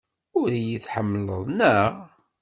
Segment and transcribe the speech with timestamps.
[0.39, 1.93] Ur iyi-tḥemmleḍ, naɣ?